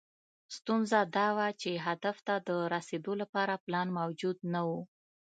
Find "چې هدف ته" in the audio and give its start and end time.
1.61-2.35